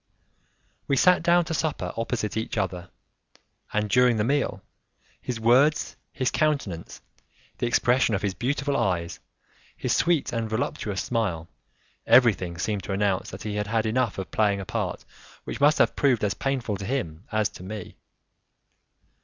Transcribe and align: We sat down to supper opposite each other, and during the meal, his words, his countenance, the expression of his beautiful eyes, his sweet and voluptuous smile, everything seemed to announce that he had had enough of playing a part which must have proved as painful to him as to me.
We 0.87 0.97
sat 0.97 1.21
down 1.21 1.45
to 1.45 1.53
supper 1.53 1.93
opposite 1.95 2.35
each 2.35 2.57
other, 2.57 2.89
and 3.71 3.87
during 3.87 4.17
the 4.17 4.23
meal, 4.23 4.63
his 5.21 5.39
words, 5.39 5.95
his 6.11 6.31
countenance, 6.31 7.01
the 7.59 7.67
expression 7.67 8.15
of 8.15 8.23
his 8.23 8.33
beautiful 8.33 8.75
eyes, 8.75 9.19
his 9.77 9.95
sweet 9.95 10.33
and 10.33 10.49
voluptuous 10.49 11.03
smile, 11.03 11.47
everything 12.07 12.57
seemed 12.57 12.81
to 12.85 12.93
announce 12.93 13.29
that 13.29 13.43
he 13.43 13.57
had 13.57 13.67
had 13.67 13.85
enough 13.85 14.17
of 14.17 14.31
playing 14.31 14.59
a 14.59 14.65
part 14.65 15.05
which 15.43 15.61
must 15.61 15.77
have 15.77 15.95
proved 15.95 16.23
as 16.23 16.33
painful 16.33 16.77
to 16.77 16.85
him 16.85 17.25
as 17.31 17.47
to 17.49 17.61
me. 17.61 17.95